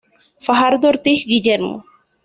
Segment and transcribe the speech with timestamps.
[0.45, 1.75] Fajardo Ortiz, Guillermo.